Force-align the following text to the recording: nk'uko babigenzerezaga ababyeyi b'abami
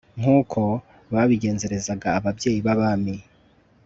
nk'uko 0.19 0.61
babigenzerezaga 1.13 2.07
ababyeyi 2.19 2.59
b'abami 2.65 3.15